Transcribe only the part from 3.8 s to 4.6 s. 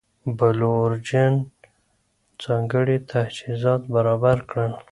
برابر